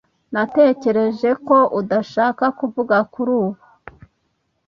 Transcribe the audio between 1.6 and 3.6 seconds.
udashaka kuvuga kuri ubu.